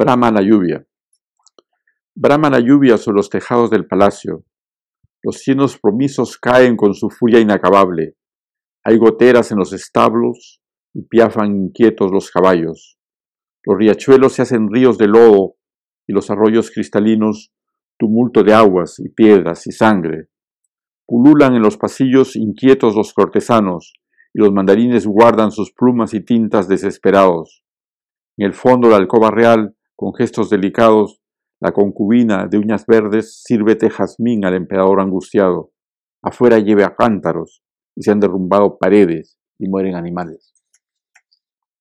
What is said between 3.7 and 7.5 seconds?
palacio. Los cienos promisos caen con su furia